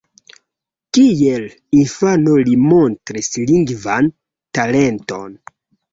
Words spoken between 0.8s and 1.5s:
Kiel